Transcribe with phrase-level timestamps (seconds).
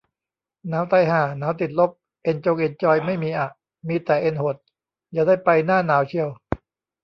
[0.67, 1.91] หนาวตายห่า หนาวติดลบ
[2.23, 3.49] เอ็นจงเอ็นจอยไม่มีอะ
[3.87, 4.55] มีแต่เอ็นหด
[5.13, 6.29] อย่าได้ไปหน้าหนาวเชียว